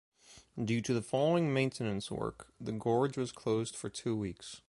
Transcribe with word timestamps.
Due 0.65 0.81
to 0.81 0.95
the 0.95 1.01
following 1.03 1.53
maintenance 1.53 2.09
work, 2.09 2.47
the 2.59 2.71
gorge 2.71 3.17
was 3.17 3.31
closed 3.31 3.75
for 3.75 3.87
two 3.87 4.15
weeks. 4.15 4.59